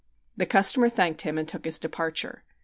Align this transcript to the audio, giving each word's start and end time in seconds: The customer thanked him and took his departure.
The 0.35 0.47
customer 0.47 0.89
thanked 0.89 1.21
him 1.21 1.37
and 1.37 1.47
took 1.47 1.63
his 1.63 1.77
departure. 1.77 2.43